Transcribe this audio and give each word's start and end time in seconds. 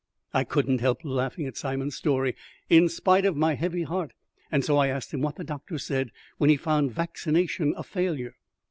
I 0.33 0.43
could 0.45 0.67
not 0.67 0.79
help 0.79 1.03
laughing 1.05 1.45
at 1.45 1.55
Simon's 1.57 1.95
story, 1.95 2.35
in 2.71 2.89
spite 2.89 3.23
of 3.23 3.37
my 3.37 3.53
heavy 3.53 3.83
heart, 3.83 4.13
and 4.51 4.65
so 4.65 4.75
I 4.79 4.87
asked 4.87 5.13
him 5.13 5.21
what 5.21 5.35
the 5.35 5.43
doctor 5.43 5.77
said 5.77 6.09
when 6.39 6.49
he 6.49 6.57
found 6.57 6.91
vaccination 6.95 7.75
a 7.77 7.83
failure. 7.83 8.33